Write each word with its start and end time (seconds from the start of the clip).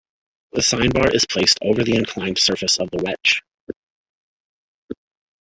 The 0.53 0.63
sine 0.63 0.89
bar 0.89 1.11
is 1.11 1.27
placed 1.29 1.59
over 1.61 1.83
the 1.83 1.93
inclined 1.93 2.39
surface 2.39 2.79
of 2.79 2.89
the 2.89 3.03
wedge. 3.03 3.43